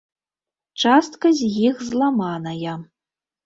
Частка 0.85 1.33
з 1.41 1.51
іх 1.67 1.87
зламаная. 1.93 2.73